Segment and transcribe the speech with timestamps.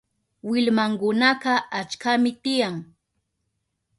[0.49, 2.75] Willmankunaka achkami tiyan.